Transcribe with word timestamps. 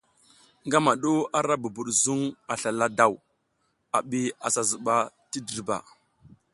Ngama 0.67 0.91
du 1.01 1.11
ara 1.37 1.53
bubud 1.61 1.89
zuŋ 2.03 2.21
a 2.51 2.53
slala 2.61 2.87
daw, 2.97 3.13
a 3.97 3.99
bi 4.09 4.21
a 4.45 4.47
sa 4.53 4.61
zuɓa 4.69 4.95
ti 5.31 5.39
dirba. 5.47 5.77